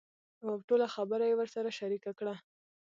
اوټوله 0.45 0.87
خبره 0.95 1.23
يې 1.29 1.35
ورسره 1.37 1.69
شريکه 1.79 2.11
کړه. 2.19 2.35